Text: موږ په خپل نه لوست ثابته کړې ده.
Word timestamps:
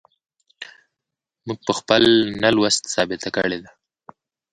موږ 1.47 1.59
په 1.67 1.73
خپل 1.79 2.03
نه 2.43 2.49
لوست 2.55 2.83
ثابته 2.93 3.29
کړې 3.35 3.57
ده. 3.63 3.71